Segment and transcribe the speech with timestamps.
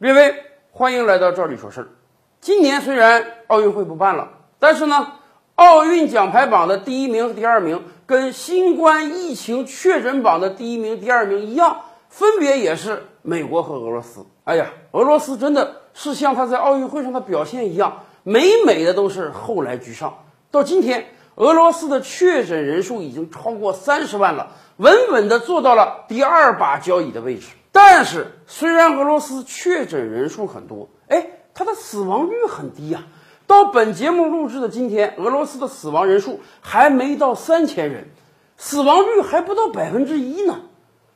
[0.00, 0.34] 列位，
[0.70, 1.88] 欢迎来到这里说事儿。
[2.40, 5.12] 今年虽然奥运会不办了，但是呢，
[5.56, 14.24] 奥运奖牌榜的第一名和第二名跟新冠疫情确诊榜的第一名、第二名一样，分别也是美国和俄罗斯。
[14.44, 20.14] 哎呀，俄罗斯真的是像他在奥运会上的表现一样，每每的都是后来居上。
[20.50, 27.48] 到今天，俄罗斯的确诊人数已经超过三十万了，稳稳的坐到了第二把交椅的位置。
[27.72, 33.04] 但是，虽然俄罗斯确诊人数很多，哎，它的死亡率很低呀。
[33.46, 38.08] 到本节目录制的今天，俄罗斯的死亡人数还没到三千人，
[38.56, 40.60] 死亡率还不到百分之一呢。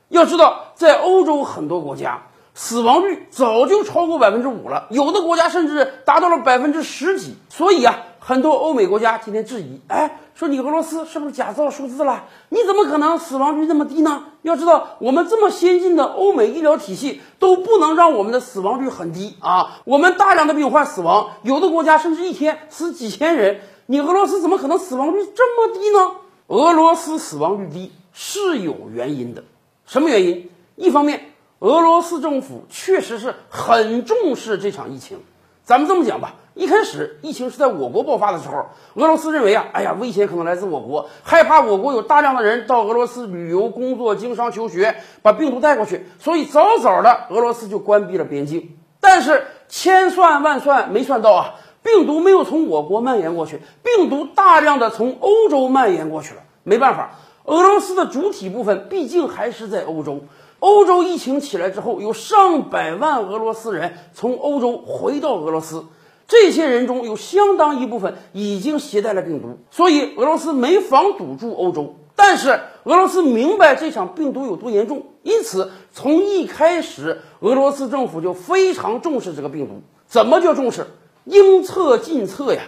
[0.09, 7.35] 要知道，在欧洲很多国家，死亡率早就超过百分之五了，有的国家甚至达到了百分之十几。
[7.49, 10.19] 所以啊，很多欧美国家今天质疑，哎。
[10.33, 12.25] 说你俄罗斯是不是假造数字了？
[12.49, 14.23] 你怎么可能死亡率那么低呢？
[14.41, 19.79] 要知道，我们这么先进的欧美医疗体系都不能让我们的死亡率很低啊！
[19.85, 26.17] 我们大量的病患死亡，有的国家甚至一天死几千人，你俄罗斯怎么可能死亡率这么低呢？
[26.47, 29.45] 俄罗斯死亡率低是有原因的，
[29.85, 30.49] 什么原因？
[30.75, 35.19] 一方面，俄罗斯政府确实是很重视这场疫情。
[35.65, 48.77] 咱们这么讲吧，一开始疫情是在我国爆发的时候，俄罗斯认为啊，哎呀，危险可能来自我国，害怕我国有大量的人到俄罗斯旅游、工作、经商、求学，把病毒带过去，所以早早的俄罗斯就关闭了边境。
[48.99, 56.41] 但是千算万算没算到啊，病毒没有从我国蔓延过去，病毒大量的从欧洲蔓延过去了。
[56.61, 60.21] 没办法，俄罗斯的主体部分毕竟还是在欧洲。
[60.65, 65.85] 欧洲疫情起来之后，有上百万俄罗斯人从欧洲回到俄罗斯，
[66.27, 71.93] 这些人中有相当一部分已经携带了病毒，所以俄罗斯没防堵住欧洲。
[72.15, 79.83] 但是俄罗斯明白这场病毒有多严重，因此从一开始，俄罗斯政府就非常重视这个病毒。
[80.07, 80.87] 怎么叫重视？
[81.25, 82.63] 应测尽测呀！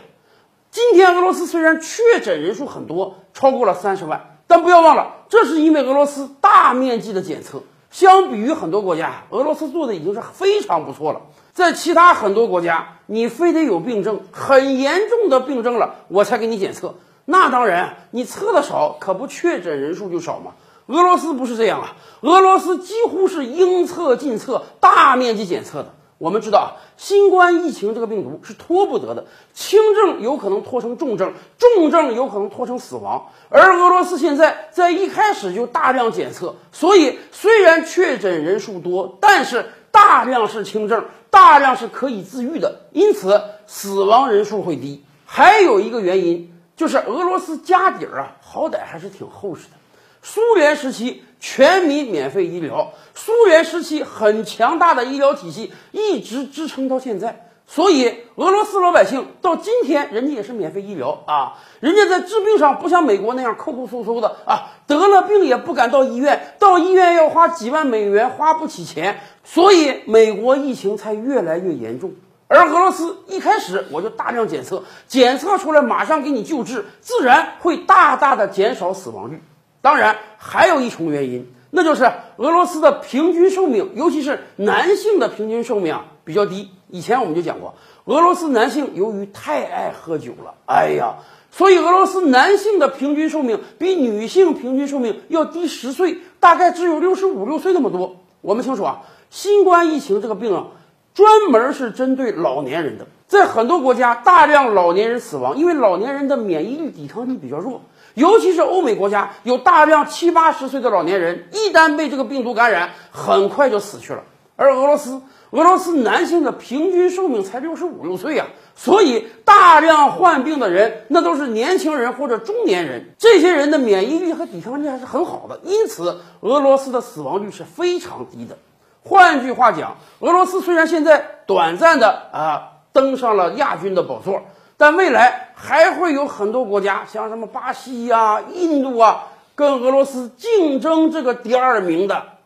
[0.69, 7.59] 今天俄罗斯虽然确诊人数很多，超过了三十万，但不要忘了，这是因为俄罗斯大面积的检测。
[7.89, 11.21] 相比于很多国家，俄罗斯做的已经是非常不错了。
[11.53, 16.95] 在其他很多国家，你非得有病症，很严重的病症了，我才给你检测。
[17.25, 20.51] 那当然，你测的少，可不确诊人数就少吗。
[20.85, 25.93] 俄罗斯不是这样啊，俄罗斯几乎是应测尽测，大面积检测的。
[26.17, 26.67] 我们知道啊，
[26.97, 33.27] 新冠疫情这个病毒是拖不得的，轻症有可能拖成重症，重症有可能拖成死亡。
[33.49, 45.03] 而俄罗斯现在在一开始就大量检测，所以虽然确诊人数多，但是大量是轻症，大量是可以自愈的，因此死亡人数会低。
[45.25, 49.77] 还有一个原因就是俄罗斯家底儿啊，好歹还是挺厚实的。
[50.21, 72.13] 苏联时期全民免费医疗，苏联时期很强大的医疗体系一直支撑到现在，所以俄罗斯老百姓到今天人家也是免费医疗啊，人家在治病上不像美国那样抠抠搜搜的啊，得了病也不敢到医院，到医院要花几万美元，花不起钱，所以美国疫情才越来越严重。
[72.49, 79.41] 而俄罗斯一开始我就大量检测，检测出来马上给你救治，自然会大大的减少死亡率。
[79.81, 82.03] 当然，还有一重原因，那就是
[82.37, 86.69] 俄罗斯的平均寿命，尤其是男性的平均寿命啊比较低。
[86.89, 91.15] 以前我们就讲过，俄罗斯男性由于太爱喝酒了，哎呀，
[91.51, 98.17] 所以俄罗斯男性的平均寿命比女性平均寿命要低十岁，大概只有六十五六岁那么多。
[98.41, 100.67] 我们清楚啊，新冠疫情这个病啊，
[101.13, 107.81] 专门是针对老年人的，在很多国家大量老年人死亡，因为老年人的免疫力、抵抗力比较弱。
[108.17, 114.23] 尤其是欧美国家，有大量七八十岁的老年人，一旦被这个病毒感染，很快就死去了。
[114.55, 128.57] 而俄罗斯，俄罗斯男性的平均寿命才六十五六岁呀，所以大量患病的人，那都是年轻人或者中年人，这些人的免疫力和抵抗力还是很好的，因此俄罗斯的死亡率是非常低的。
[129.03, 134.41] 换句话讲，俄罗斯虽然现在短暂的啊登上了亚军的宝座。
[134.77, 139.25] 但未来还会有很多国家，像什么巴西呀、印度啊，
[139.55, 142.36] 跟俄罗斯竞争这个第二名的。